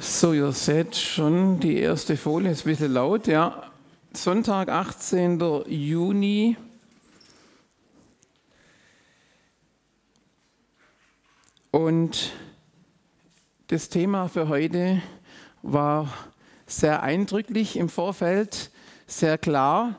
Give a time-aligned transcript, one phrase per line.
[0.00, 3.64] So, ihr seht schon die erste Folie, ist ein bisschen laut, ja.
[4.12, 5.40] Sonntag, 18.
[5.66, 6.56] Juni.
[11.72, 12.30] Und
[13.66, 15.02] das Thema für heute
[15.62, 16.12] war
[16.68, 18.70] sehr eindrücklich im Vorfeld,
[19.08, 19.96] sehr klar.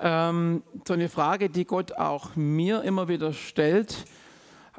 [0.00, 4.04] Ähm, so eine Frage, die Gott auch mir immer wieder stellt.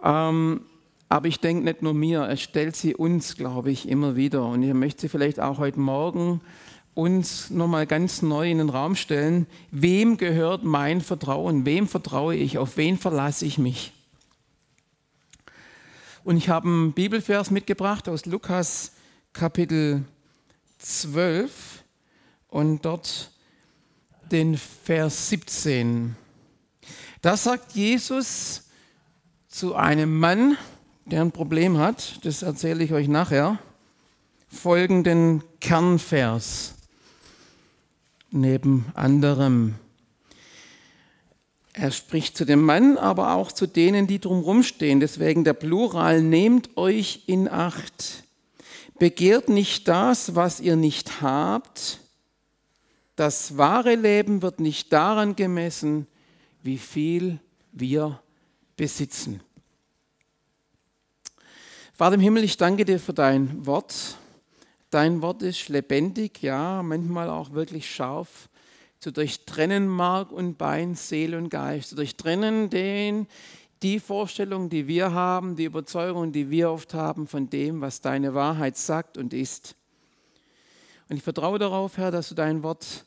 [0.03, 0.65] Ähm,
[1.09, 4.45] aber ich denke nicht nur mir, er stellt sie uns, glaube ich, immer wieder.
[4.45, 6.39] Und ich möchte sie vielleicht auch heute Morgen
[6.93, 9.47] uns nochmal ganz neu in den Raum stellen.
[9.71, 11.65] Wem gehört mein Vertrauen?
[11.65, 12.59] Wem vertraue ich?
[12.59, 13.91] Auf wen verlasse ich mich?
[16.23, 18.91] Und ich habe einen Bibelvers mitgebracht aus Lukas
[19.33, 20.03] Kapitel
[20.77, 21.83] 12
[22.49, 23.31] und dort
[24.31, 26.15] den Vers 17.
[27.23, 28.69] Da sagt Jesus
[29.47, 30.55] zu einem Mann,
[31.09, 33.59] der ein Problem hat, das erzähle ich euch nachher,
[34.47, 36.75] folgenden Kernvers
[38.31, 39.75] neben anderem.
[41.73, 44.99] Er spricht zu dem Mann, aber auch zu denen, die drumherum stehen.
[44.99, 48.23] Deswegen der Plural, nehmt euch in Acht.
[48.97, 52.01] Begehrt nicht das, was ihr nicht habt.
[53.15, 56.07] Das wahre Leben wird nicht daran gemessen,
[56.63, 57.39] wie viel
[57.71, 58.21] wir
[58.75, 59.41] besitzen.
[61.99, 64.15] Vater im Himmel, ich danke dir für dein Wort.
[64.89, 68.47] Dein Wort ist lebendig, ja, manchmal auch wirklich scharf,
[69.01, 73.27] zu durchtrennen Mark und Bein, Seele und Geist, zu durchtrennen den,
[73.83, 78.33] die Vorstellung, die wir haben, die Überzeugung, die wir oft haben von dem, was deine
[78.33, 79.75] Wahrheit sagt und ist.
[81.09, 83.03] Und ich vertraue darauf, Herr, dass du dein Wort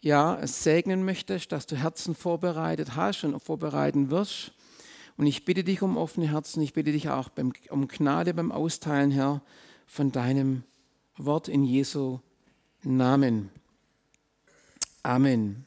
[0.00, 4.52] ja segnen möchtest, dass du Herzen vorbereitet hast und vorbereiten wirst
[5.16, 8.52] und ich bitte dich um offene Herzen, ich bitte dich auch beim, um Gnade beim
[8.52, 9.42] Austeilen, Herr,
[9.86, 10.64] von deinem
[11.16, 12.20] Wort in Jesu
[12.82, 13.50] Namen.
[15.02, 15.66] Amen.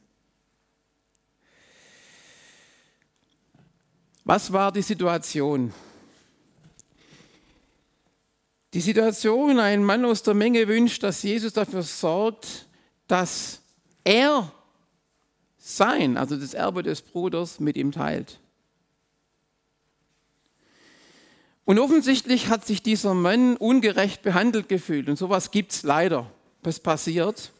[4.23, 5.71] Was war die Situation?
[8.73, 12.67] Die Situation, ein Mann aus der Menge wünscht, dass Jesus dafür sorgt,
[13.07, 13.61] dass
[14.03, 14.51] er
[15.57, 18.39] sein, also das Erbe des Bruders, mit ihm teilt.
[21.65, 25.09] Und offensichtlich hat sich dieser Mann ungerecht behandelt gefühlt.
[25.09, 26.29] Und sowas gibt es leider.
[26.61, 27.51] Was passiert?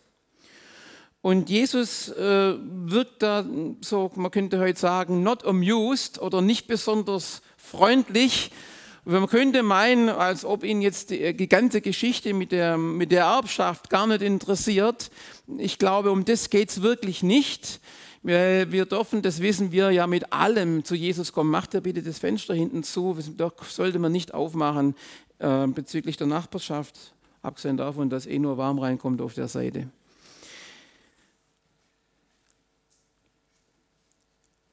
[1.21, 3.43] Und Jesus äh, wirkt da
[3.81, 8.51] so, man könnte heute sagen, not amused oder nicht besonders freundlich.
[9.05, 13.23] Man könnte meinen, als ob ihn jetzt die, die ganze Geschichte mit der, mit der
[13.25, 15.09] Erbschaft gar nicht interessiert.
[15.57, 17.79] Ich glaube, um das geht es wirklich nicht.
[18.25, 21.51] Wir, dürfen, das wissen wir ja mit allem zu Jesus kommen.
[21.51, 23.15] Macht er bitte das Fenster hinten zu.
[23.37, 24.95] Das sollte man nicht aufmachen
[25.37, 27.13] äh, bezüglich der Nachbarschaft,
[27.43, 29.89] abgesehen davon, dass eh nur warm reinkommt auf der Seite.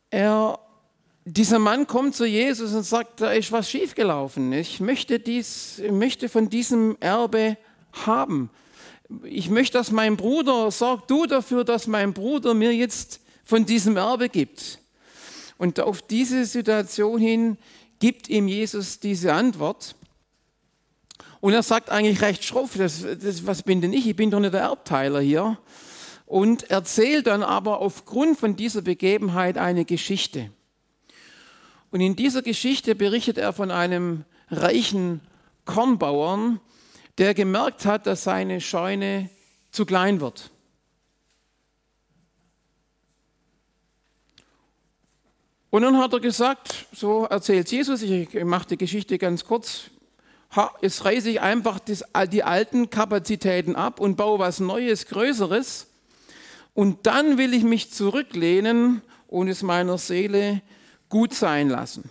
[0.09, 0.59] Er,
[1.27, 4.51] dieser Mann kommt zu Jesus und sagt, da ist was schiefgelaufen.
[4.55, 7.59] Ich möchte, dies, ich möchte von diesem Erbe
[7.93, 8.49] haben.
[9.25, 13.97] Ich möchte, dass mein Bruder, sorg du dafür, dass mein Bruder mir jetzt von diesem
[13.97, 14.79] Erbe gibt.
[15.59, 17.59] Und auf diese Situation hin
[17.99, 19.95] gibt ihm Jesus diese Antwort.
[21.41, 24.07] Und er sagt eigentlich recht schroff, das, das, was bin denn ich?
[24.09, 25.59] Ich bin doch nicht der Erbteiler hier.
[26.25, 30.53] Und erzählt dann aber aufgrund von dieser Begebenheit eine Geschichte.
[31.91, 35.21] Und in dieser Geschichte berichtet er von einem reichen
[35.65, 36.61] Kornbauern,
[37.19, 39.29] der gemerkt hat, dass seine Scheune
[39.73, 40.52] zu klein wird.
[45.73, 49.85] Und dann hat er gesagt, so erzählt Jesus, ich mache die Geschichte ganz kurz,
[50.83, 55.87] jetzt reiße ich einfach die alten Kapazitäten ab und baue was Neues, Größeres.
[56.75, 60.61] Und dann will ich mich zurücklehnen und es meiner Seele
[61.09, 62.11] gut sein lassen.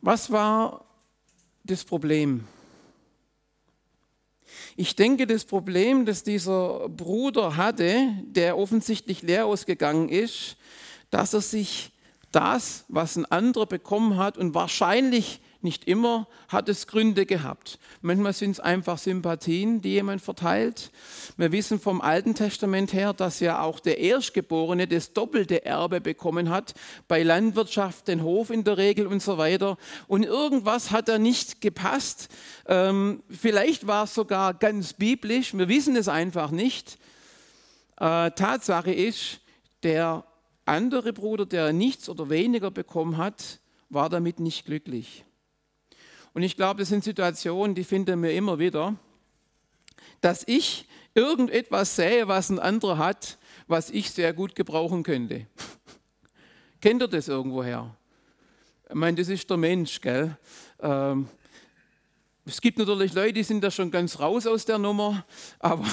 [0.00, 0.84] Was war
[1.62, 2.48] das Problem?
[4.76, 10.56] Ich denke, das Problem, das dieser Bruder hatte, der offensichtlich leer ausgegangen ist,
[11.10, 11.92] dass er sich
[12.30, 17.78] das, was ein anderer bekommen hat und wahrscheinlich nicht immer hat es Gründe gehabt.
[18.00, 20.90] Manchmal sind es einfach Sympathien, die jemand verteilt.
[21.36, 26.50] Wir wissen vom Alten Testament her, dass ja auch der Erstgeborene das doppelte Erbe bekommen
[26.50, 26.74] hat,
[27.08, 29.76] bei Landwirtschaft den Hof in der Regel und so weiter.
[30.08, 32.28] Und irgendwas hat da nicht gepasst.
[32.66, 36.98] Ähm, vielleicht war es sogar ganz biblisch, wir wissen es einfach nicht.
[37.98, 39.40] Äh, Tatsache ist,
[39.82, 40.24] der
[40.64, 43.60] andere Bruder, der nichts oder weniger bekommen hat,
[43.90, 45.24] war damit nicht glücklich.
[46.34, 48.96] Und ich glaube, das sind Situationen, die finden wir immer wieder,
[50.20, 55.46] dass ich irgendetwas sähe, was ein anderer hat, was ich sehr gut gebrauchen könnte.
[56.80, 57.94] Kennt ihr das irgendwoher?
[58.88, 60.36] Ich meine, das ist der Mensch, gell?
[60.80, 61.28] Ähm,
[62.44, 65.24] es gibt natürlich Leute, die sind da schon ganz raus aus der Nummer,
[65.58, 65.86] aber,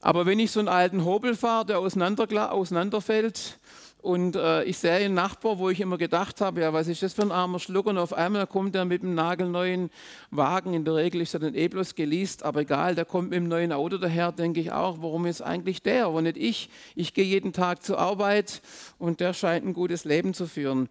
[0.00, 3.58] aber wenn ich so einen alten Hobel fahre, der auseinander, auseinanderfällt,
[4.02, 7.14] und äh, ich sehe einen Nachbar, wo ich immer gedacht habe, ja, was ist das
[7.14, 7.86] für ein armer Schluck?
[7.86, 9.90] Und auf einmal kommt er mit einem nagelneuen
[10.32, 10.74] Wagen.
[10.74, 13.48] In der Regel ist er dann eh bloß geleast, aber egal, der kommt mit einem
[13.48, 16.68] neuen Auto daher, denke ich auch, warum ist eigentlich der, aber nicht ich?
[16.96, 18.60] Ich gehe jeden Tag zur Arbeit
[18.98, 20.88] und der scheint ein gutes Leben zu führen.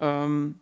[0.00, 0.58] Ähm,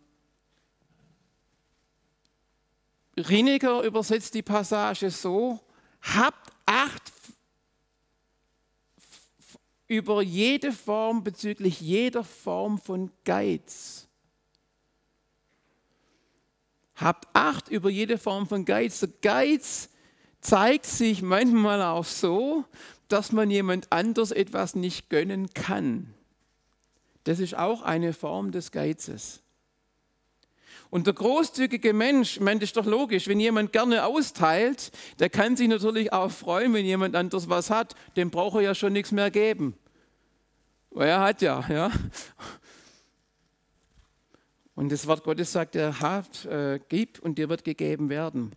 [3.17, 5.59] Rieniger übersetzt die Passage so,
[6.01, 7.13] habt Acht
[9.87, 14.07] über jede Form, bezüglich jeder Form von Geiz.
[16.95, 18.99] Habt Acht über jede Form von Geiz.
[18.99, 19.89] Der Geiz
[20.41, 22.65] zeigt sich manchmal auch so,
[23.07, 26.13] dass man jemand anders etwas nicht gönnen kann.
[27.23, 29.41] Das ist auch eine Form des Geizes.
[30.89, 35.29] Und der großzügige Mensch, ich meine, das ist doch logisch, wenn jemand gerne austeilt, der
[35.29, 38.93] kann sich natürlich auch freuen, wenn jemand anders was hat, dem braucht er ja schon
[38.93, 39.75] nichts mehr geben.
[40.91, 41.91] Weil er hat ja, ja.
[44.75, 48.51] Und das Wort Gottes sagt, er hat, äh, gib und dir wird gegeben werden.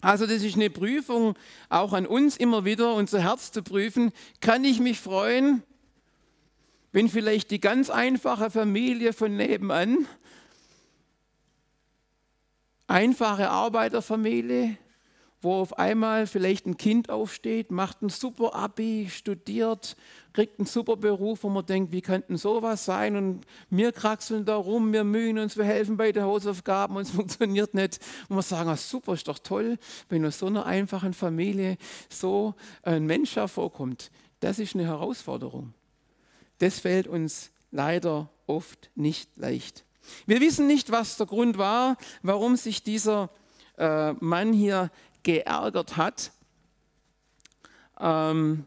[0.00, 1.36] Also das ist eine Prüfung,
[1.68, 4.12] auch an uns immer wieder, unser Herz zu prüfen.
[4.40, 5.62] Kann ich mich freuen,
[6.92, 10.06] wenn vielleicht die ganz einfache Familie von nebenan
[12.86, 14.76] einfache Arbeiterfamilie,
[15.42, 19.96] wo auf einmal vielleicht ein Kind aufsteht, macht ein super Abi, studiert,
[20.32, 23.16] kriegt einen super Beruf, wo man denkt, wie könnte sowas sein?
[23.16, 27.10] Und wir kraxeln da rum, wir mühen uns, wir helfen bei den Hausaufgaben und es
[27.12, 28.00] funktioniert nicht.
[28.28, 29.78] Und wir sagen, ah, super, ist doch toll,
[30.08, 31.76] wenn aus so einer einfachen Familie
[32.08, 34.10] so ein Mensch hervorkommt.
[34.40, 35.74] Das ist eine Herausforderung.
[36.58, 39.84] Das fällt uns leider oft nicht leicht.
[40.26, 43.30] Wir wissen nicht, was der Grund war, warum sich dieser
[43.78, 44.90] äh, Mann hier
[45.22, 46.32] geärgert hat.
[47.98, 48.66] Ähm,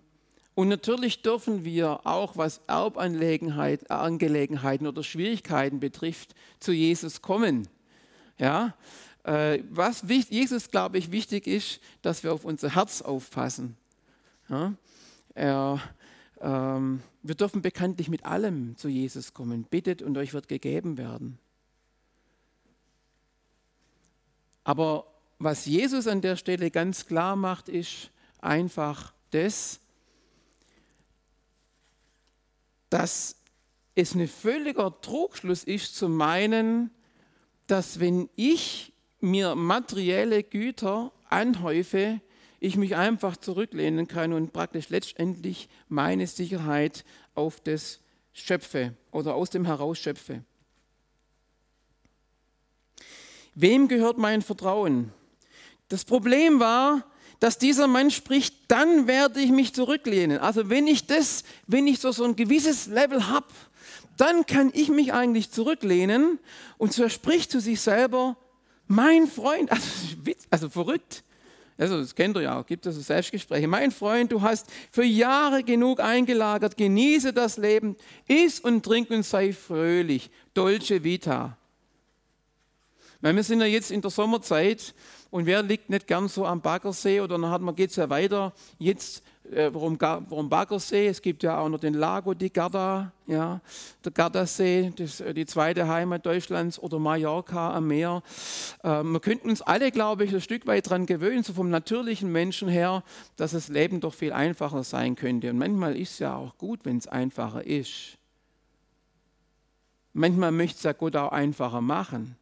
[0.56, 7.68] und natürlich dürfen wir auch, was Erbangelegenheiten oder Schwierigkeiten betrifft, zu Jesus kommen.
[8.38, 8.76] Ja?
[9.24, 13.78] Äh, was Jesus, glaube ich, wichtig ist, dass wir auf unser Herz aufpassen.
[14.50, 14.74] Ja?
[15.34, 15.82] Er,
[16.42, 19.64] ähm, wir dürfen bekanntlich mit allem zu Jesus kommen.
[19.64, 21.38] Bittet und euch wird gegeben werden.
[24.64, 25.08] Aber
[25.40, 29.80] was Jesus an der Stelle ganz klar macht, ist einfach das,
[32.90, 33.36] dass
[33.96, 36.92] es ein völliger Trugschluss ist zu meinen,
[37.68, 42.22] dass wenn ich mir materielle Güter anhäufe,
[42.60, 48.00] ich mich einfach zurücklehnen kann und praktisch letztendlich meine Sicherheit auf das
[48.34, 50.44] schöpfe oder aus dem herausschöpfe.
[53.56, 55.12] Wem gehört mein Vertrauen?
[55.88, 57.06] Das Problem war,
[57.40, 60.38] dass dieser Mann spricht, dann werde ich mich zurücklehnen.
[60.40, 63.48] Also wenn ich das, wenn ich so, so ein gewisses Level habe,
[64.18, 66.40] dann kann ich mich eigentlich zurücklehnen
[66.78, 68.36] und so spricht zu sich selber,
[68.88, 69.88] mein Freund, also,
[70.50, 71.24] also verrückt,
[71.80, 73.68] also das kennt ihr ja gibt es so Selbstgespräche.
[73.68, 77.96] Mein Freund, du hast für Jahre genug eingelagert, genieße das Leben,
[78.28, 80.30] iss und trink und sei fröhlich.
[80.54, 81.58] Dolce Vita.
[83.22, 84.94] Weil wir sind ja jetzt in der Sommerzeit
[85.30, 88.54] und wer liegt nicht gern so am Baggersee oder dann geht es ja weiter.
[88.78, 91.08] Jetzt äh, warum, warum Baggersee?
[91.08, 93.62] Es gibt ja auch noch den Lago di Garda, ja,
[94.04, 98.22] der Gardasee, das, äh, die zweite Heimat Deutschlands oder Mallorca am Meer.
[98.84, 102.32] Äh, wir könnten uns alle, glaube ich, ein Stück weit daran gewöhnen, so vom natürlichen
[102.32, 103.04] Menschen her,
[103.36, 105.50] dass das Leben doch viel einfacher sein könnte.
[105.50, 108.18] Und manchmal ist es ja auch gut, wenn es einfacher ist.
[110.14, 112.39] Manchmal möchte es ja Gott auch einfacher machen.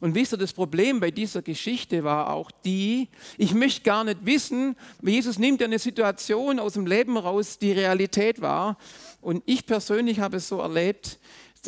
[0.00, 4.24] Und wisst ihr, das Problem bei dieser Geschichte war auch die, ich möchte gar nicht
[4.24, 8.78] wissen, Jesus nimmt ja eine Situation aus dem Leben raus, die Realität war.
[9.20, 11.18] Und ich persönlich habe es so erlebt,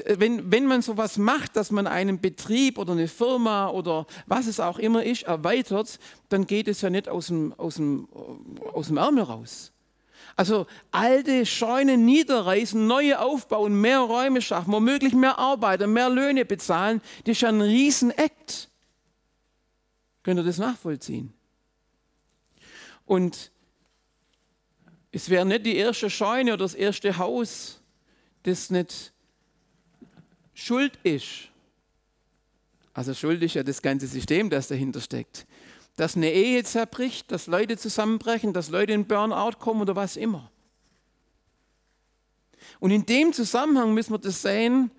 [0.07, 4.61] wenn, wenn man sowas macht, dass man einen Betrieb oder eine Firma oder was es
[4.61, 5.99] auch immer ist, erweitert,
[6.29, 8.09] dann geht es ja nicht aus dem, aus dem,
[8.73, 9.73] aus dem Ärmel raus.
[10.41, 17.03] Also alte Scheunen niederreißen, neue aufbauen, mehr Räume schaffen, womöglich mehr Arbeiter, mehr Löhne bezahlen,
[17.25, 18.71] das ist ja ein Riesenakt.
[20.23, 21.35] Könnt ihr das nachvollziehen?
[23.05, 23.53] Und
[25.13, 27.83] es wäre nicht die erste Scheune oder das erste Haus,
[28.43, 29.13] das nicht
[30.55, 31.51] Schuld ist.
[32.95, 35.47] Also Schuld ist ja das ganze System, das dahinter steckt.
[36.01, 40.51] Dass eine Ehe zerbricht, dass Leute zusammenbrechen, dass Leute in Burnout kommen oder was immer.
[42.79, 44.91] Und in dem Zusammenhang müssen wir das sehen,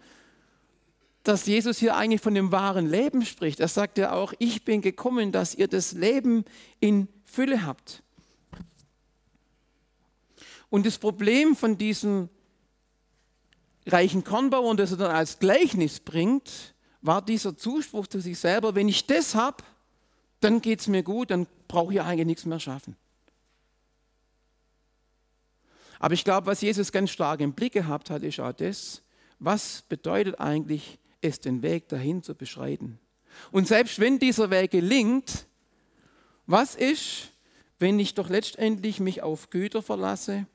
[1.24, 3.60] dass Jesus hier eigentlich von dem wahren Leben spricht.
[3.60, 6.46] Er sagt ja auch, ich bin gekommen, dass ihr das Leben
[6.80, 8.04] in Fülle habt.
[10.70, 12.30] Und das Problem von diesem
[13.88, 18.88] reichen Kornbauern, das er dann als Gleichnis bringt, war dieser Zuspruch zu sich selber, wenn
[18.88, 19.64] ich das habe,
[20.42, 22.96] dann geht es mir gut, dann brauche ich eigentlich nichts mehr schaffen.
[26.00, 29.04] Aber ich glaube, was Jesus ganz stark im Blick gehabt hat, ist auch das,
[29.40, 33.00] was bedeutet eigentlich es, den Weg dahin zu beschreiten.
[33.52, 35.46] Und selbst wenn dieser Weg gelingt,
[36.48, 37.32] was ist,
[37.80, 40.48] wenn ich doch letztendlich mich auf Güter verlasse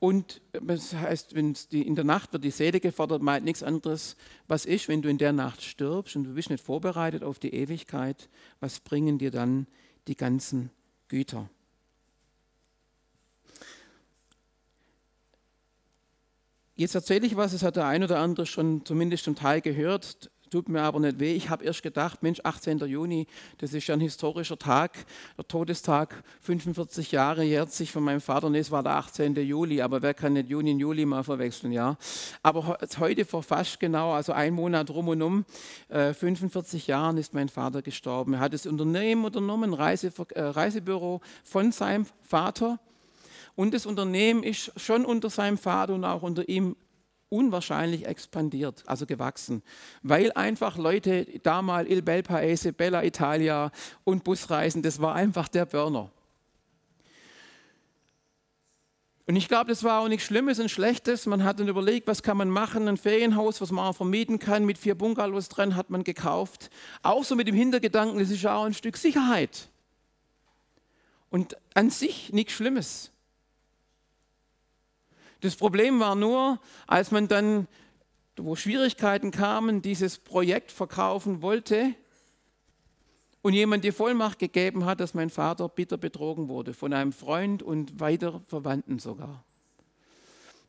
[0.00, 4.16] und das heißt, wenn die, in der Nacht wird die Seele gefordert, meint nichts anderes.
[4.48, 7.52] Was ist, wenn du in der Nacht stirbst und du bist nicht vorbereitet auf die
[7.52, 8.30] Ewigkeit?
[8.60, 9.66] Was bringen dir dann
[10.08, 10.70] die ganzen
[11.08, 11.50] Güter?
[16.76, 20.30] Jetzt erzähle ich was, es hat der ein oder andere schon zumindest zum Teil gehört
[20.50, 21.34] tut mir aber nicht weh.
[21.34, 22.78] Ich habe erst gedacht, Mensch, 18.
[22.80, 23.26] Juni,
[23.58, 28.50] das ist ja ein historischer Tag, der Todestag, 45 Jahre jährt sich von meinem Vater.
[28.50, 29.34] Nee, es war der 18.
[29.36, 31.96] Juli, aber wer kann nicht Juni und Juli mal verwechseln, ja?
[32.42, 35.44] Aber heute vor fast genau, also ein Monat rum und um,
[35.88, 38.34] äh, 45 Jahren ist mein Vater gestorben.
[38.34, 42.78] Er hat das Unternehmen unternommen, Reise, äh, Reisebüro von seinem Vater.
[43.56, 46.76] Und das Unternehmen ist schon unter seinem Vater und auch unter ihm
[47.30, 49.62] unwahrscheinlich expandiert, also gewachsen,
[50.02, 53.72] weil einfach Leute da mal Il Bel Paese, Bella Italia
[54.04, 56.10] und Busreisen, das war einfach der Burner.
[59.30, 61.24] Und ich glaube, das war auch nichts Schlimmes und Schlechtes.
[61.26, 64.76] Man hat dann überlegt, was kann man machen, ein Ferienhaus, was man vermieten kann, mit
[64.76, 66.68] vier Bungalows drin, hat man gekauft.
[67.04, 69.68] Auch so mit dem Hintergedanken, das ist auch ein Stück Sicherheit.
[71.28, 73.12] Und an sich nichts Schlimmes.
[75.40, 77.66] Das Problem war nur, als man dann,
[78.36, 81.94] wo Schwierigkeiten kamen, dieses Projekt verkaufen wollte
[83.42, 87.62] und jemand die Vollmacht gegeben hat, dass mein Vater bitter betrogen wurde, von einem Freund
[87.62, 89.44] und weiter Verwandten sogar.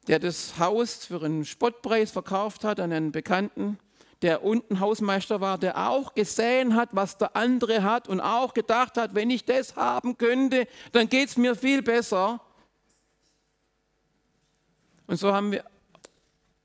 [0.07, 3.77] Der das Haus für einen Spottpreis verkauft hat an einen Bekannten,
[4.21, 8.97] der unten Hausmeister war, der auch gesehen hat, was der andere hat und auch gedacht
[8.97, 12.39] hat, wenn ich das haben könnte, dann geht es mir viel besser.
[15.11, 15.65] Und so haben wir,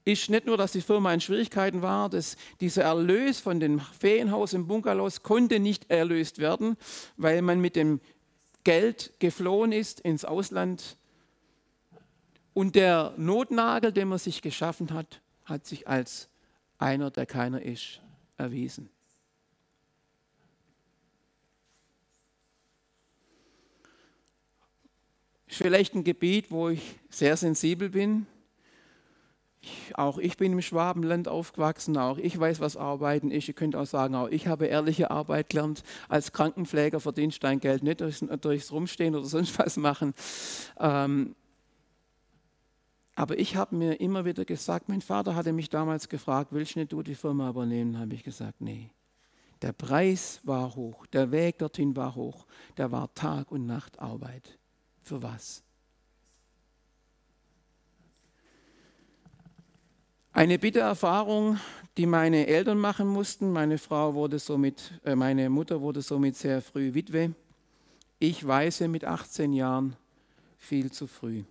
[0.04, 4.52] ist nicht nur, dass die Firma in Schwierigkeiten war, dass dieser Erlös von dem Ferienhaus
[4.52, 6.76] im Bungalows konnte nicht erlöst werden,
[7.16, 8.00] weil man mit dem
[8.62, 10.96] Geld geflohen ist ins Ausland.
[12.54, 16.28] Und der Notnagel, den man sich geschaffen hat, hat sich als
[16.78, 18.00] einer, der keiner ist,
[18.36, 18.90] erwiesen.
[25.48, 28.28] Ist vielleicht ein Gebiet, wo ich sehr sensibel bin.
[29.94, 33.48] Auch ich bin im Schwabenland aufgewachsen, auch ich weiß, was Arbeiten ist.
[33.48, 35.82] Ihr könnt auch sagen, auch ich habe ehrliche Arbeit gelernt.
[36.08, 40.14] Als Krankenpfleger verdienst dein Geld nicht durchs, durchs Rumstehen oder sonst was machen.
[40.78, 41.34] Ähm,
[43.14, 46.92] aber ich habe mir immer wieder gesagt, mein Vater hatte mich damals gefragt, willst nicht
[46.92, 47.98] du die Firma übernehmen?
[47.98, 48.90] habe ich gesagt, nee.
[49.62, 52.46] Der Preis war hoch, der Weg dorthin war hoch,
[52.76, 54.58] der war Tag und Nacht Arbeit.
[55.02, 55.65] Für was?
[60.36, 61.58] Eine Bittererfahrung,
[61.96, 63.52] die meine Eltern machen mussten.
[63.52, 67.34] Meine Frau wurde somit, äh, meine Mutter wurde somit sehr früh Witwe.
[68.18, 69.96] Ich weise mit 18 Jahren
[70.58, 71.44] viel zu früh.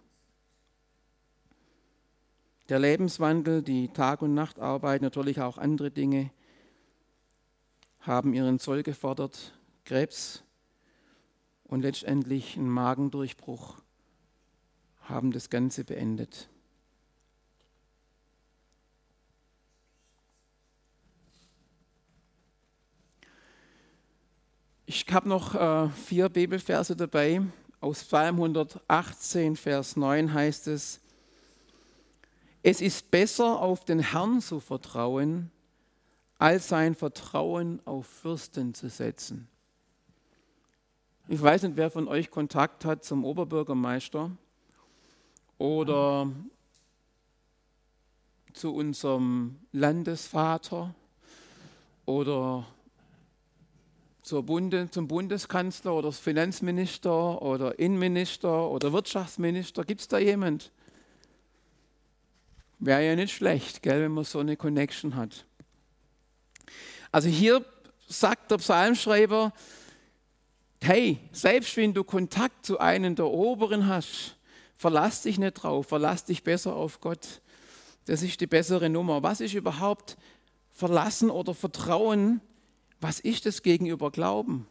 [2.69, 6.29] Der Lebenswandel, die Tag- und Nachtarbeit, natürlich auch andere Dinge
[8.01, 9.57] haben ihren Zoll gefordert.
[9.83, 10.43] Krebs
[11.63, 13.81] und letztendlich ein Magendurchbruch
[15.05, 16.49] haben das Ganze beendet.
[24.87, 27.41] Ich habe noch äh, vier Bibelverse dabei.
[27.81, 31.01] Aus Psalm 118, Vers 9 heißt es,
[32.61, 35.49] es ist besser, auf den Herrn zu vertrauen,
[36.37, 39.47] als sein Vertrauen auf Fürsten zu setzen.
[41.29, 44.29] Ich weiß nicht, wer von euch Kontakt hat zum Oberbürgermeister
[45.57, 46.31] oder
[48.53, 50.93] zu unserem Landesvater
[52.05, 52.67] oder
[54.31, 59.83] Bunde, zum Bundeskanzler oder Finanzminister oder Innenminister oder Wirtschaftsminister?
[59.83, 60.71] Gibt es da jemand?
[62.79, 65.45] Wäre ja nicht schlecht, gell, wenn man so eine Connection hat.
[67.11, 67.63] Also hier
[68.07, 69.53] sagt der Psalmschreiber,
[70.81, 74.35] hey, selbst wenn du Kontakt zu einem der Oberen hast,
[74.75, 77.41] verlass dich nicht drauf, verlass dich besser auf Gott.
[78.05, 79.23] Das ist die bessere Nummer.
[79.23, 80.17] Was ist überhaupt
[80.71, 82.41] Verlassen oder Vertrauen?
[83.07, 84.67] Was ist das gegenüber Glauben?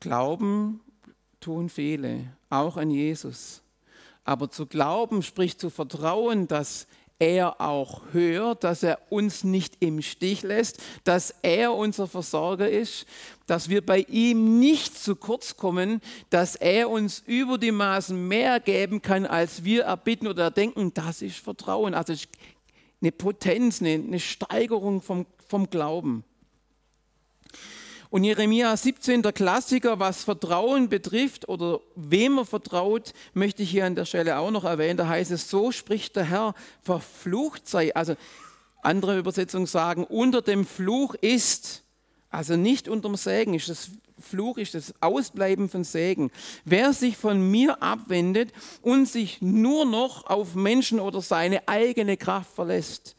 [0.00, 0.82] Glauben
[1.40, 3.62] tun viele, auch an Jesus.
[4.24, 6.86] Aber zu glauben, sprich zu vertrauen, dass
[7.20, 13.06] er auch hört, dass er uns nicht im Stich lässt, dass er unser Versorger ist,
[13.46, 16.00] dass wir bei ihm nicht zu kurz kommen,
[16.30, 20.92] dass er uns über die Maßen mehr geben kann, als wir erbitten oder erdenken.
[20.94, 21.94] Das ist Vertrauen.
[21.94, 22.14] Also
[23.00, 26.24] eine Potenz, eine Steigerung vom, vom Glauben.
[28.10, 33.86] Und Jeremia 17, der Klassiker, was Vertrauen betrifft oder wem er vertraut, möchte ich hier
[33.86, 34.96] an der Stelle auch noch erwähnen.
[34.96, 37.94] Da heißt es, so spricht der Herr, verflucht sei.
[37.94, 38.16] Also
[38.82, 41.84] andere Übersetzungen sagen, unter dem Fluch ist,
[42.30, 46.32] also nicht unterm Segen, ist das Fluch, ist das Ausbleiben von Segen.
[46.64, 48.52] Wer sich von mir abwendet
[48.82, 53.14] und sich nur noch auf Menschen oder seine eigene Kraft verlässt,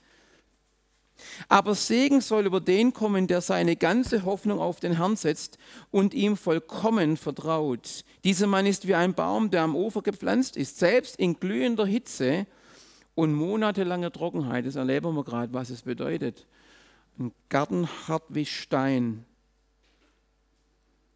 [1.49, 5.57] aber Segen soll über den kommen, der seine ganze Hoffnung auf den Herrn setzt
[5.91, 8.03] und ihm vollkommen vertraut.
[8.23, 12.45] Dieser Mann ist wie ein Baum, der am Ufer gepflanzt ist, selbst in glühender Hitze
[13.15, 14.65] und monatelanger Trockenheit.
[14.65, 16.47] Das erleben wir gerade, was es bedeutet.
[17.19, 19.25] Ein Garten hart wie Stein.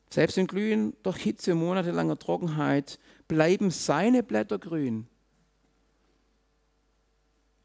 [0.10, 5.08] Selbst in glühender Hitze und monatelanger Trockenheit bleiben seine Blätter grün.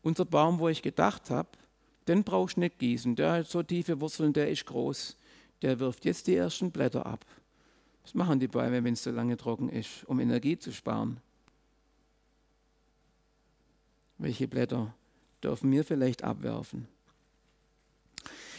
[0.03, 1.49] Unser Baum, wo ich gedacht habe,
[2.11, 3.15] den brauchst du nicht gießen.
[3.15, 5.17] Der hat so tiefe Wurzeln, der ist groß.
[5.63, 7.25] Der wirft jetzt die ersten Blätter ab.
[8.03, 11.19] Was machen die Bäume, wenn es so lange trocken ist, um Energie zu sparen?
[14.19, 14.93] Welche Blätter
[15.43, 16.89] dürfen wir vielleicht abwerfen?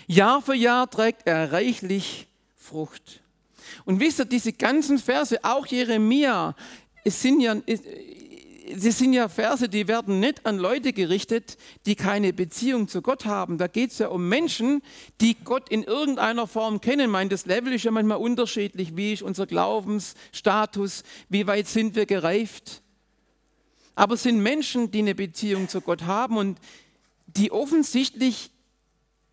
[0.07, 3.21] Jahr für Jahr trägt er reichlich Frucht.
[3.83, 6.55] Und wisst ihr, diese ganzen Verse, auch Jeremia,
[7.03, 7.55] es sind ja,
[8.69, 13.25] das sind ja Verse, die werden nicht an Leute gerichtet, die keine Beziehung zu Gott
[13.25, 13.57] haben.
[13.57, 14.81] Da geht es ja um Menschen,
[15.19, 17.01] die Gott in irgendeiner Form kennen.
[17.01, 18.95] Ich meine, das Level ist ja manchmal unterschiedlich.
[18.95, 21.03] Wie ist unser Glaubensstatus?
[21.29, 22.81] Wie weit sind wir gereift?
[23.95, 26.59] Aber es sind Menschen, die eine Beziehung zu Gott haben und
[27.27, 28.51] die offensichtlich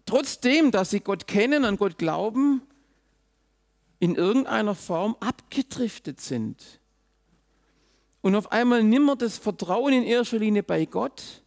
[0.06, 2.62] trotzdem, dass sie Gott kennen, an Gott glauben,
[4.00, 6.77] in irgendeiner Form abgedriftet sind
[8.20, 11.42] und auf einmal nimmer das Vertrauen in erster Linie bei Gott,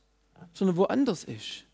[0.53, 1.65] sondern woanders ist.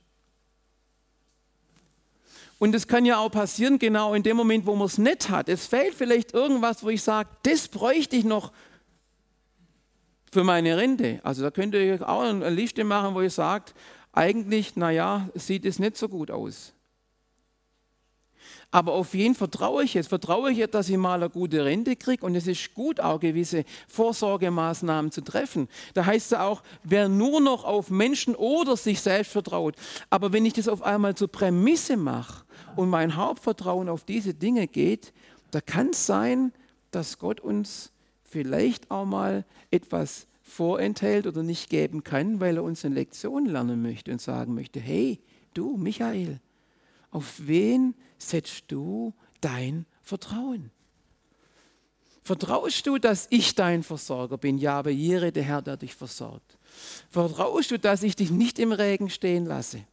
[2.60, 5.48] Und es kann ja auch passieren, genau in dem Moment, wo man es nicht hat.
[5.48, 8.52] Es fehlt vielleicht irgendwas, wo ich sage, das bräuchte ich noch
[10.32, 11.20] für meine Rente.
[11.24, 13.76] Also da könnt ihr auch eine Liste machen, wo ihr sagt,
[14.12, 16.74] eigentlich, naja, sieht es nicht so gut aus.
[18.70, 20.10] Aber auf jeden vertraue ich jetzt.
[20.10, 22.26] Vertraue ich jetzt, dass ich mal eine gute Rente kriege.
[22.26, 25.70] Und es ist gut, auch gewisse Vorsorgemaßnahmen zu treffen.
[25.94, 29.76] Da heißt es auch, wer nur noch auf Menschen oder sich selbst vertraut.
[30.10, 32.44] Aber wenn ich das auf einmal zur Prämisse mache
[32.76, 35.14] und mein Hauptvertrauen auf diese Dinge geht,
[35.52, 36.52] da kann es sein,
[36.92, 37.92] dass Gott uns
[38.24, 43.82] vielleicht auch mal etwas vorenthält oder nicht geben kann, weil er uns eine Lektion lernen
[43.82, 45.20] möchte und sagen möchte, hey,
[45.54, 46.40] du, Michael,
[47.12, 50.72] auf wen setzt du dein Vertrauen?
[52.24, 54.58] Vertraust du, dass ich dein Versorger bin?
[54.58, 56.58] Ja, aber jere der Herr, der dich versorgt.
[57.10, 59.86] Vertraust du, dass ich dich nicht im Regen stehen lasse?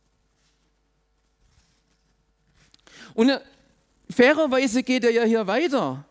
[3.15, 3.41] Und äh,
[4.11, 6.05] fairerweise geht er ja hier weiter.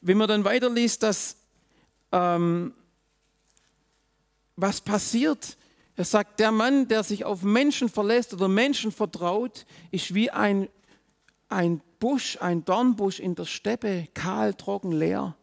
[0.00, 1.36] Wenn man dann weiterliest, dass
[2.12, 2.72] ähm,
[4.54, 5.56] was passiert,
[5.96, 10.68] er sagt, der Mann, der sich auf Menschen verlässt oder Menschen vertraut, ist wie ein,
[11.48, 15.36] ein Busch, ein Dornbusch in der Steppe, kahl, trocken, leer.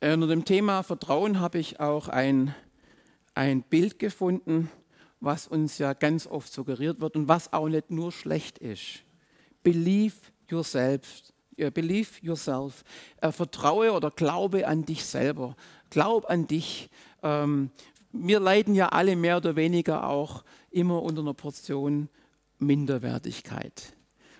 [0.00, 2.54] Unter dem Thema Vertrauen habe ich auch ein
[3.34, 4.70] ein Bild gefunden,
[5.20, 9.03] was uns ja ganz oft suggeriert wird und was auch nicht nur schlecht ist.
[9.64, 10.14] Believe
[10.48, 11.00] yourself.
[11.56, 12.84] Believe yourself.
[13.20, 15.56] Äh, vertraue oder glaube an dich selber.
[15.90, 16.88] Glaub an dich.
[17.24, 17.70] Ähm,
[18.12, 22.08] wir leiden ja alle mehr oder weniger auch immer unter einer Portion
[22.58, 23.94] Minderwertigkeit.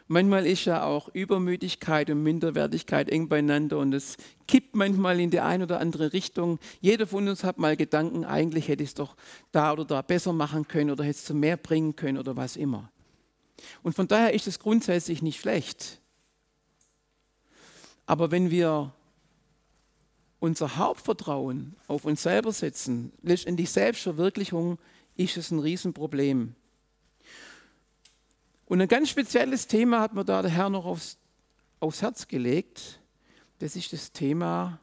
[0.06, 5.40] Manchmal ist ja auch Übermüdigkeit und Minderwertigkeit eng beieinander und es kippt manchmal in die
[5.40, 6.58] eine oder andere Richtung.
[6.82, 9.16] Jeder von uns hat mal Gedanken, eigentlich hätte ich es doch
[9.50, 12.56] da oder da besser machen können oder hätte es zu mehr bringen können oder was
[12.56, 12.90] immer.
[13.82, 16.00] Und von daher ist es grundsätzlich nicht schlecht.
[18.06, 18.92] Aber wenn wir
[20.40, 24.78] unser Hauptvertrauen auf uns selber setzen, letztendlich Selbstverwirklichung,
[25.16, 26.54] ist es ein Riesenproblem.
[28.66, 31.18] Und ein ganz spezielles Thema hat mir da der Herr noch aufs,
[31.80, 33.00] aufs Herz gelegt.
[33.58, 34.80] Das ist das Thema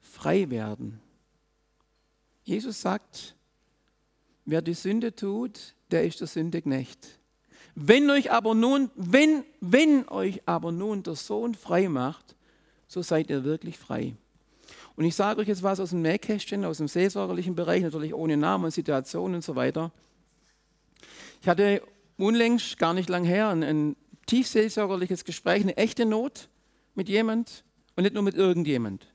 [0.00, 1.00] Freiwerden.
[2.44, 3.34] Jesus sagt,
[4.44, 7.18] wer die Sünde tut, der ist der Sündeknecht.
[7.74, 12.36] Wenn euch aber nun, wenn, wenn euch aber nun der Sohn frei macht,
[12.86, 14.14] so seid ihr wirklich frei.
[14.96, 18.36] Und ich sage euch jetzt was aus dem Nähkästchen, aus dem seelsorgerlichen Bereich, natürlich ohne
[18.36, 19.90] Namen und Situation und so weiter.
[21.40, 21.82] Ich hatte
[22.18, 26.48] unlängst, gar nicht lang her, ein, ein tiefseelsorgerliches Gespräch, eine echte Not
[26.94, 27.64] mit jemand
[27.96, 29.06] und nicht nur mit irgendjemand.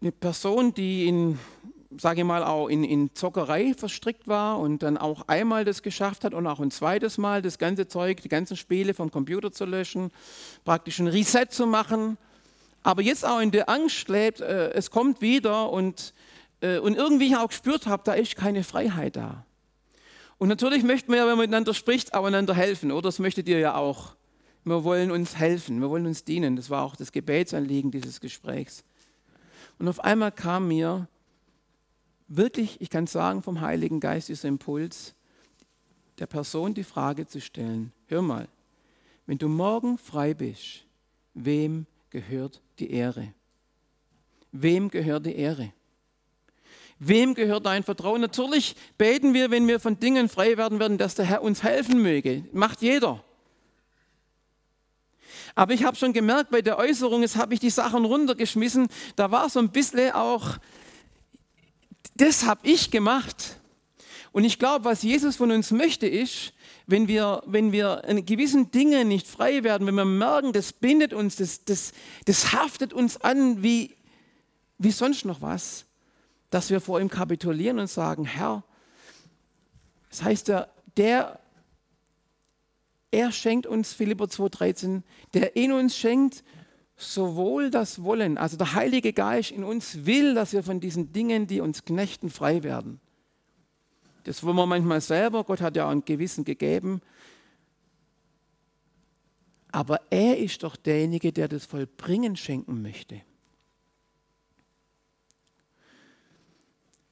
[0.00, 1.38] Eine Person, die in,
[1.98, 6.24] sage ich mal, auch in, in Zockerei verstrickt war und dann auch einmal das geschafft
[6.24, 9.64] hat und auch ein zweites Mal das ganze Zeug, die ganzen Spiele vom Computer zu
[9.64, 10.10] löschen,
[10.64, 12.18] praktisch ein Reset zu machen,
[12.82, 16.14] aber jetzt auch in der Angst lebt, äh, es kommt wieder und
[16.64, 19.44] äh, und irgendwie auch gespürt habe, da ist keine Freiheit da.
[20.38, 23.08] Und natürlich möchten wir ja, wenn man miteinander spricht, auch einander helfen, oder?
[23.08, 24.14] Das möchtet ihr ja auch.
[24.64, 26.56] Wir wollen uns helfen, wir wollen uns dienen.
[26.56, 28.82] Das war auch das Gebetsanliegen dieses Gesprächs.
[29.78, 31.06] Und auf einmal kam mir
[32.36, 35.14] wirklich, ich kann sagen, vom Heiligen Geist dieser Impuls,
[36.18, 38.48] der Person die Frage zu stellen, hör mal,
[39.26, 40.84] wenn du morgen frei bist,
[41.34, 43.32] wem gehört die Ehre?
[44.52, 45.72] Wem gehört die Ehre?
[46.98, 48.20] Wem gehört dein Vertrauen?
[48.20, 52.00] Natürlich beten wir, wenn wir von Dingen frei werden werden, dass der Herr uns helfen
[52.00, 52.44] möge.
[52.52, 53.24] Macht jeder.
[55.56, 59.30] Aber ich habe schon gemerkt, bei der Äußerung, jetzt habe ich die Sachen runtergeschmissen, da
[59.30, 60.58] war so ein bisschen auch,
[62.14, 63.60] das habe ich gemacht.
[64.32, 66.52] Und ich glaube, was Jesus von uns möchte, ist,
[66.86, 71.12] wenn wir, wenn wir in gewissen Dingen nicht frei werden, wenn wir merken, das bindet
[71.12, 71.92] uns, das, das,
[72.26, 73.94] das haftet uns an wie,
[74.78, 75.86] wie sonst noch was,
[76.50, 78.64] dass wir vor ihm kapitulieren und sagen, Herr,
[80.10, 81.40] das heißt, der, der
[83.10, 86.42] er schenkt uns, Philipper 2,13, der in uns schenkt
[86.96, 91.46] sowohl das Wollen, also der Heilige Geist in uns will, dass wir von diesen Dingen,
[91.46, 93.00] die uns knechten, frei werden.
[94.24, 97.02] Das wollen wir manchmal selber, Gott hat ja einen Gewissen gegeben.
[99.70, 103.22] Aber er ist doch derjenige, der das Vollbringen schenken möchte.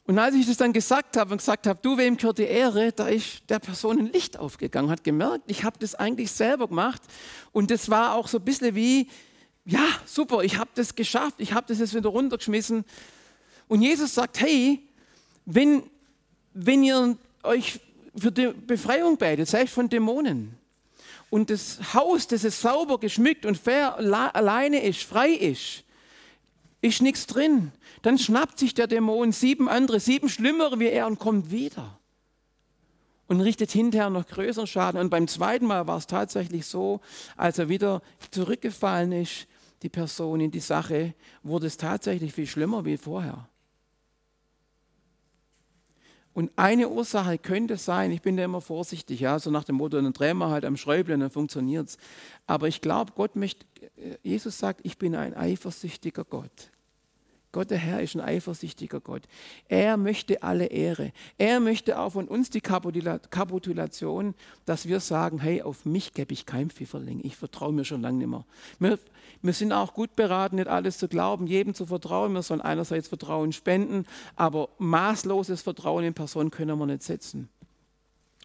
[0.05, 2.93] Und als ich das dann gesagt habe und gesagt habe, du, wem gehört die Ehre,
[2.93, 7.03] da ist der Person ein Licht aufgegangen, hat gemerkt, ich habe das eigentlich selber gemacht.
[7.53, 9.09] Und das war auch so ein bisschen wie,
[9.65, 12.85] ja, super, ich habe das geschafft, ich habe das jetzt wieder runtergeschmissen.
[13.69, 14.81] Und Jesus sagt, hey,
[15.45, 15.85] wenn,
[16.53, 17.81] wenn ihr euch
[18.17, 20.59] für die Befreiung betet, selbst von Dämonen,
[21.33, 25.83] und das Haus, das ist sauber geschmückt und fair alleine ist, frei ist,
[26.83, 27.73] ist nichts drin.
[28.03, 31.99] Dann schnappt sich der Dämon sieben andere, sieben schlimmere wie er und kommt wieder.
[33.29, 35.01] Und richtet hinterher noch größeren Schaden.
[35.01, 37.01] Und beim zweiten Mal war es tatsächlich so,
[37.39, 39.47] als er wieder zurückgefallen ist,
[39.83, 43.49] die Person in die Sache, wurde es tatsächlich viel schlimmer wie vorher.
[46.35, 50.01] Und eine Ursache könnte sein, ich bin da immer vorsichtig, ja, so nach dem Motto,
[50.01, 51.99] dann drehen wir halt am Schräubchen, dann funktioniert es.
[52.47, 53.67] Aber ich glaube, Gott möchte,
[54.23, 56.71] Jesus sagt, ich bin ein eifersüchtiger Gott.
[57.53, 59.25] Gott der Herr ist ein eifersüchtiger Gott.
[59.69, 61.13] Er möchte alle Ehre.
[61.37, 64.35] Er möchte auch von uns die Kapitulation,
[64.65, 67.21] dass wir sagen, hey, auf mich gebe ich kein Pfifferling.
[67.23, 68.47] Ich vertraue mir schon lange nicht mehr.
[68.79, 68.99] Wir,
[69.43, 72.33] wir sind auch gut beraten, nicht alles zu glauben, jedem zu vertrauen.
[72.33, 77.51] Wir sollen einerseits Vertrauen spenden, aber maßloses Vertrauen in Personen können wir nicht setzen.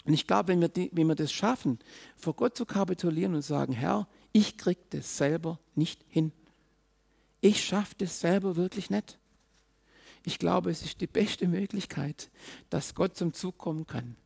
[0.03, 1.79] Und ich glaube, wenn wenn wir das schaffen,
[2.17, 6.33] vor Gott zu kapitulieren und sagen, Herr, ich kriege das selber nicht hin
[7.47, 9.17] ich schaffe das selber wirklich nicht.
[10.25, 12.29] Ich glaube, es ist die beste Möglichkeit,
[12.69, 14.17] dass Gott zum Zug kommen kann.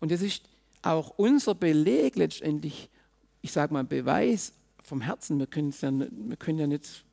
[0.00, 0.42] Und es ist
[0.82, 2.90] auch unser Beleg letztendlich,
[3.42, 7.04] ich sage mal Beweis vom Herzen, wir ja, wir können ja nicht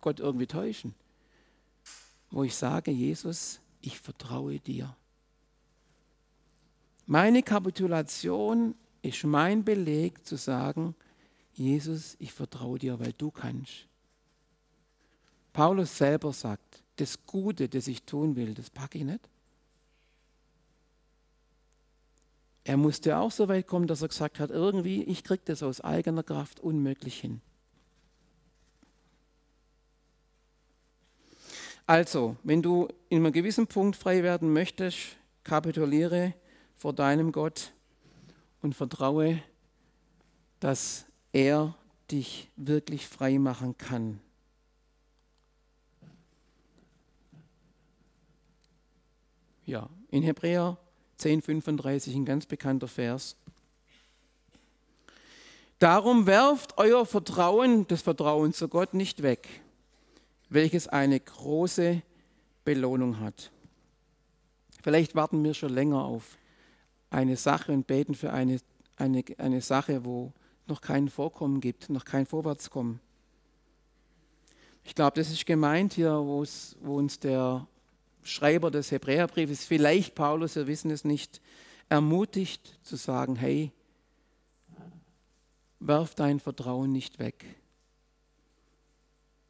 [0.00, 0.94] Gott irgendwie täuschen,
[2.30, 4.94] wo ich sage, Jesus, ich vertraue dir.
[7.06, 10.94] Meine Kapitulation ist mein Beleg zu sagen,
[11.52, 13.88] Jesus, ich vertraue dir, weil du kannst.
[15.56, 19.26] Paulus selber sagt, das Gute, das ich tun will, das packe ich nicht.
[22.62, 25.80] Er musste auch so weit kommen, dass er gesagt hat, irgendwie, ich kriege das aus
[25.80, 27.40] eigener Kraft unmöglich hin.
[31.86, 36.34] Also, wenn du in einem gewissen Punkt frei werden möchtest, kapituliere
[36.74, 37.72] vor deinem Gott
[38.60, 39.42] und vertraue,
[40.60, 41.74] dass er
[42.10, 44.20] dich wirklich frei machen kann.
[49.66, 50.78] Ja, in Hebräer
[51.18, 53.34] 10,35 ein ganz bekannter Vers.
[55.80, 59.48] Darum werft euer Vertrauen, das Vertrauen zu Gott nicht weg,
[60.48, 62.00] welches eine große
[62.64, 63.50] Belohnung hat.
[64.84, 66.38] Vielleicht warten wir schon länger auf
[67.10, 68.60] eine Sache und beten für eine,
[68.94, 70.32] eine, eine Sache, wo
[70.68, 73.00] noch kein Vorkommen gibt, noch kein Vorwärtskommen.
[74.84, 77.66] Ich glaube, das ist gemeint hier, wo uns der
[78.26, 81.40] Schreiber des Hebräerbriefes, vielleicht Paulus, wir wissen es nicht,
[81.88, 83.72] ermutigt zu sagen, hey,
[85.80, 87.44] werf dein Vertrauen nicht weg.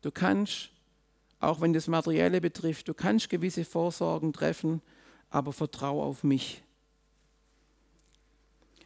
[0.03, 0.71] Du kannst,
[1.41, 4.83] auch wenn das Materielle betrifft, du kannst gewisse Vorsorgen treffen,
[5.31, 6.63] aber vertraue auf mich.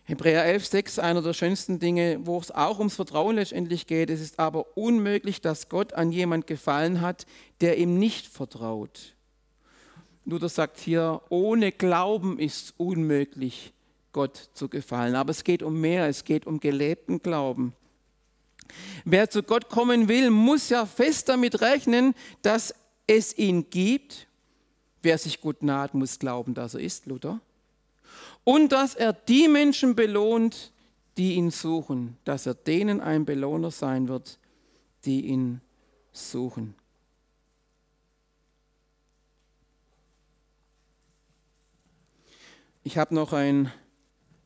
[0.05, 4.11] Hebräer 11, 6, einer der schönsten Dinge, wo es auch ums Vertrauen letztendlich geht.
[4.11, 7.27] Es ist aber unmöglich, dass Gott an jemand gefallen hat,
[7.61, 9.15] der ihm nicht vertraut.
[10.25, 13.73] Luther sagt hier, ohne Glauben ist es unmöglich,
[14.13, 15.15] Gott zu gefallen.
[15.15, 17.75] Aber es geht um mehr, es geht um gelebten Glauben.
[19.05, 22.75] Wer zu Gott kommen will, muss ja fest damit rechnen, dass
[23.07, 24.29] es ihn gibt.
[25.03, 27.41] Wer sich gut naht, muss glauben, dass er ist, Luther.
[28.45, 30.73] Und dass er die Menschen belohnt,
[31.17, 34.39] die ihn suchen, dass er denen ein Belohner sein wird,
[35.05, 35.61] die ihn
[36.13, 36.75] suchen.
[42.83, 43.71] Ich habe noch ein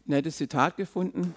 [0.06, 1.36] nettes Zitat gefunden.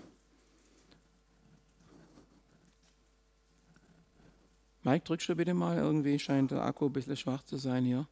[4.82, 5.78] Mike, drückst du bitte mal?
[5.78, 8.08] Irgendwie scheint der Akku ein bisschen schwach zu sein hier.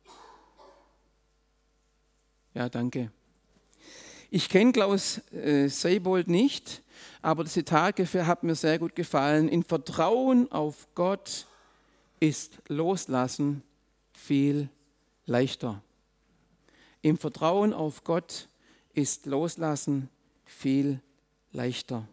[2.54, 3.12] Ja, danke.
[4.30, 6.84] Ich kenne Klaus äh, Seibold nicht,
[7.24, 9.48] aber das Zitat hat mir sehr gut gefallen.
[9.50, 11.48] In Vertrauen auf Gott
[12.20, 13.64] ist Loslassen
[14.14, 14.70] viel
[15.26, 15.82] leichter.
[17.02, 18.48] Im Vertrauen auf Gott
[18.96, 20.10] ist Loslassen
[20.46, 21.02] viel
[21.52, 22.08] leichter.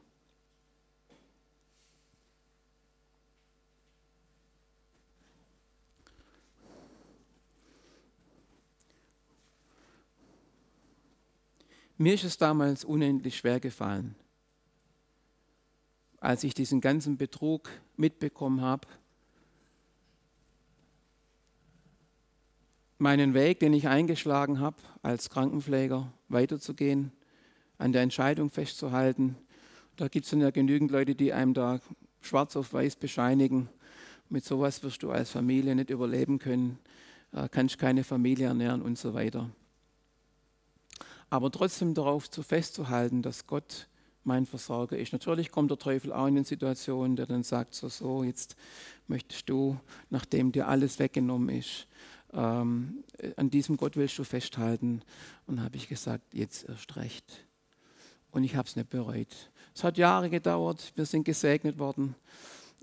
[11.99, 14.17] Mir ist es damals unendlich schwer gefallen,
[16.19, 18.89] als ich diesen ganzen Betrug mitbekommen habe
[23.03, 27.13] meinen Weg, den ich eingeschlagen habe, als Krankenpfleger weiterzugehen,
[27.79, 29.37] an der Entscheidung festzuhalten.
[29.97, 31.81] Da gibt es dann ja genügend Leute, die einem da
[32.21, 33.69] schwarz auf weiß bescheinigen.
[34.29, 36.79] Mit sowas wirst du als Familie nicht überleben können,
[37.51, 39.51] kannst keine Familie ernähren und so weiter.
[41.29, 43.89] Aber trotzdem darauf zu festzuhalten, dass Gott
[44.25, 45.13] mein Versorger ist.
[45.13, 48.55] Natürlich kommt der Teufel auch in den Situationen, der dann sagt, so, so, jetzt
[49.09, 49.79] möchtest du,
[50.11, 51.87] nachdem dir alles weggenommen ist,
[52.35, 53.05] ähm,
[53.37, 55.03] an diesem Gott willst du festhalten.
[55.47, 57.47] Und habe ich gesagt, jetzt erst recht.
[58.31, 59.51] Und ich habe es nicht bereut.
[59.75, 62.15] Es hat Jahre gedauert, wir sind gesegnet worden.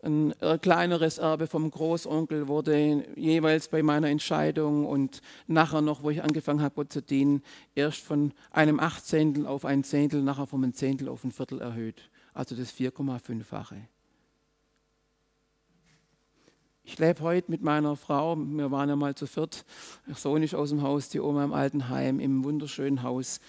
[0.01, 6.23] Ein kleineres Erbe vom Großonkel wurde jeweils bei meiner Entscheidung und nachher noch, wo ich
[6.23, 7.43] angefangen habe, Gott zu dienen,
[7.75, 12.09] erst von einem Achtzehntel auf ein Zehntel, nachher vom ein Zehntel auf ein Viertel erhöht.
[12.33, 13.75] Also das 4,5-fache.
[16.91, 19.63] Ich lebe heute mit meiner Frau, wir waren ja mal zu viert.
[20.07, 23.41] Der Sohn ist aus dem Haus, die Oma im Altenheim, im wunderschönen Haus,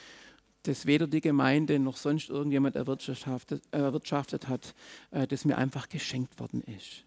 [0.64, 4.74] das weder die Gemeinde noch sonst irgendjemand erwirtschaftet, erwirtschaftet hat,
[5.10, 7.06] äh, das mir einfach geschenkt worden ist.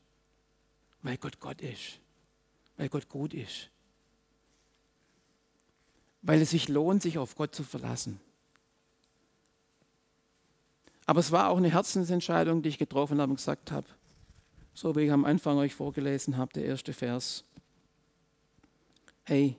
[1.04, 2.00] Weil Gott Gott ist.
[2.78, 3.70] Weil Gott gut ist.
[6.24, 8.20] Weil es sich lohnt, sich auf Gott zu verlassen.
[11.06, 13.86] Aber es war auch eine Herzensentscheidung, die ich getroffen habe und gesagt habe,
[14.74, 17.44] so wie ich am Anfang euch vorgelesen habe, der erste Vers.
[19.24, 19.58] Hey,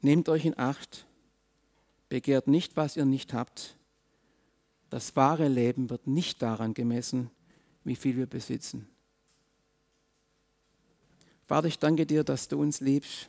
[0.00, 1.06] nehmt euch in Acht,
[2.08, 3.76] begehrt nicht, was ihr nicht habt.
[4.88, 7.30] Das wahre Leben wird nicht daran gemessen,
[7.84, 8.88] wie viel wir besitzen.
[11.46, 13.28] Vater, ich danke dir, dass du uns liebst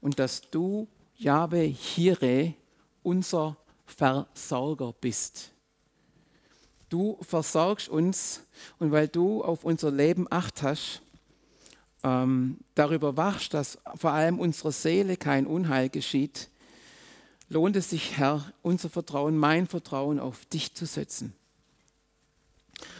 [0.00, 2.54] und dass du, Jahwe Hire,
[3.02, 5.51] unser Versorger bist.
[6.92, 8.42] Du versorgst uns
[8.78, 11.00] und weil du auf unser Leben acht hast,
[12.02, 16.50] ähm, darüber wachst, dass vor allem unserer Seele kein Unheil geschieht,
[17.48, 21.32] lohnt es sich, Herr, unser Vertrauen, mein Vertrauen auf dich zu setzen.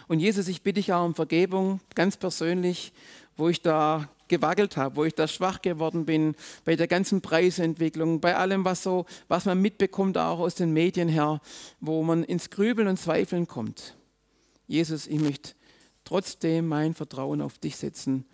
[0.09, 2.95] Und Jesus, ich bitte dich auch um Vergebung, ganz persönlich,
[3.43, 8.21] wo ich da gewackelt habe, wo ich da schwach geworden bin, bei der ganzen Preisentwicklung,
[8.21, 11.41] bei allem, was, so, was man mitbekommt, auch aus den Medien her,
[11.81, 13.97] wo man ins Grübeln und Zweifeln kommt.
[14.69, 15.55] Jesus, ich möchte
[16.05, 18.27] trotzdem mein Vertrauen auf dich setzen,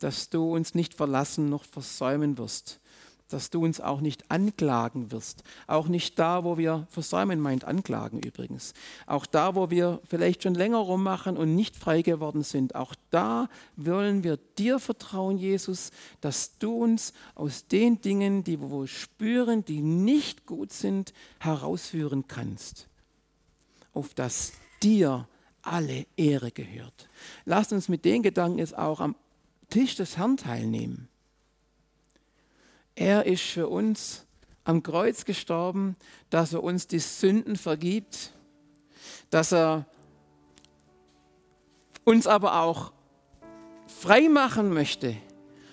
[0.00, 2.80] dass du uns nicht verlassen noch versäumen wirst,
[3.28, 5.42] dass du uns auch nicht anklagen wirst.
[5.66, 8.74] Auch nicht da, wo wir versäumen meint anklagen übrigens.
[9.06, 12.74] Auch da, wo wir vielleicht schon länger rummachen und nicht frei geworden sind.
[12.74, 18.86] Auch da wollen wir dir vertrauen, Jesus, dass du uns aus den Dingen, die wir
[18.86, 22.88] spüren, die nicht gut sind, herausführen kannst.
[23.94, 25.26] Auf das dir
[25.62, 27.08] alle Ehre gehört.
[27.46, 29.16] Lasst uns mit den Gedanken jetzt auch am
[29.70, 31.08] Tisch des Herrn teilnehmen.
[32.94, 34.24] Er ist für uns
[34.64, 35.96] am Kreuz gestorben,
[36.30, 38.32] dass er uns die Sünden vergibt,
[39.30, 39.86] dass er
[42.04, 42.92] uns aber auch
[43.86, 45.16] frei machen möchte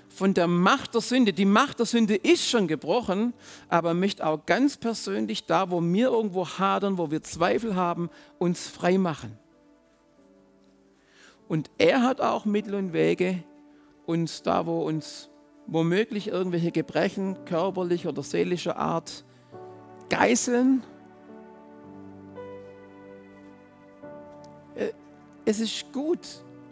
[0.10, 1.34] von der Macht der Sünde.
[1.34, 3.34] Die Macht der Sünde ist schon gebrochen,
[3.70, 8.10] aber er möchte auch ganz persönlich da, wo wir irgendwo hadern, wo wir Zweifel haben,
[8.38, 9.38] uns frei machen.
[11.48, 13.44] Und er hat auch Mittel und Wege,
[14.06, 15.31] uns da, wo uns
[15.68, 19.24] womöglich irgendwelche Gebrechen körperlicher oder seelischer Art
[20.10, 20.84] geißeln.
[24.76, 24.92] Äh,
[25.46, 26.20] es ist gut,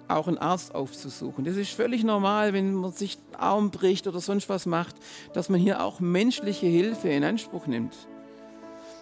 [0.09, 1.45] auch einen Arzt aufzusuchen.
[1.45, 4.95] Das ist völlig normal, wenn man sich den Arm bricht oder sonst was macht,
[5.33, 7.95] dass man hier auch menschliche Hilfe in Anspruch nimmt.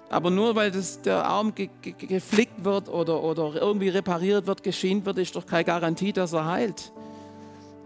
[0.10, 4.64] Aber nur weil das, der Arm ge ge geflickt wird oder, oder irgendwie repariert wird,
[4.64, 6.94] geschient wird, ist doch keine Garantie, dass er heilt.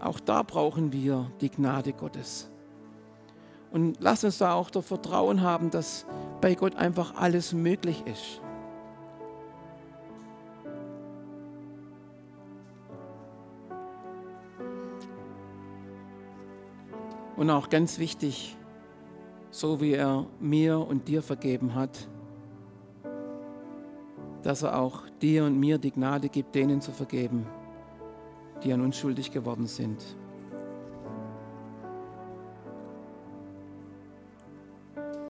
[0.02, 2.50] Auch da brauchen wir die Gnade Gottes.
[3.70, 6.04] Und lass uns da auch das Vertrauen haben, dass
[6.40, 8.40] bei Gott einfach alles möglich ist.
[17.36, 18.56] Und auch ganz wichtig,
[19.50, 22.08] so wie er mir und dir vergeben hat,
[24.42, 27.46] dass er auch dir und mir die Gnade gibt, denen zu vergeben
[28.64, 30.02] die an uns schuldig geworden sind.